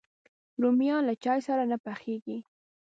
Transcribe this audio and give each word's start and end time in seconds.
رومیان 0.61 1.01
له 1.09 1.13
چای 1.23 1.39
سره 1.47 1.63
نه 1.71 1.77
پخېږي 1.85 2.37